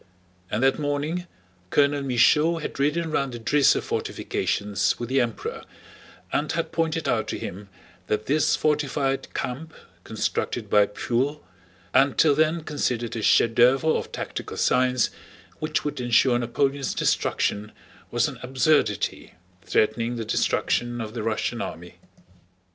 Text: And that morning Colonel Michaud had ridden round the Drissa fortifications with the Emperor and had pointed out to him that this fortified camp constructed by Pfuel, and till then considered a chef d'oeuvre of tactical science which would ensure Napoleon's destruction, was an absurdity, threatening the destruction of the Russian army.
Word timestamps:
And 0.49 0.63
that 0.63 0.79
morning 0.79 1.27
Colonel 1.69 2.01
Michaud 2.01 2.57
had 2.57 2.79
ridden 2.79 3.11
round 3.11 3.33
the 3.33 3.39
Drissa 3.39 3.83
fortifications 3.83 4.97
with 4.99 5.09
the 5.09 5.21
Emperor 5.21 5.63
and 6.33 6.51
had 6.53 6.71
pointed 6.71 7.07
out 7.07 7.27
to 7.27 7.37
him 7.37 7.69
that 8.07 8.25
this 8.25 8.55
fortified 8.55 9.31
camp 9.35 9.75
constructed 10.03 10.71
by 10.71 10.87
Pfuel, 10.87 11.41
and 11.93 12.17
till 12.17 12.33
then 12.33 12.63
considered 12.63 13.15
a 13.15 13.21
chef 13.21 13.51
d'oeuvre 13.53 13.91
of 13.95 14.11
tactical 14.11 14.57
science 14.57 15.11
which 15.59 15.85
would 15.85 16.01
ensure 16.01 16.39
Napoleon's 16.39 16.95
destruction, 16.95 17.71
was 18.09 18.27
an 18.27 18.39
absurdity, 18.41 19.35
threatening 19.63 20.15
the 20.15 20.25
destruction 20.25 20.99
of 20.99 21.13
the 21.13 21.21
Russian 21.21 21.61
army. 21.61 21.99